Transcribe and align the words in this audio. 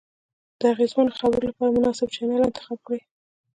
د 0.59 0.61
اغیزمنو 0.73 1.17
خبرو 1.19 1.47
لپاره 1.49 1.75
مناسب 1.77 2.07
چینل 2.15 2.41
انتخاب 2.49 2.79
کړئ. 2.85 3.01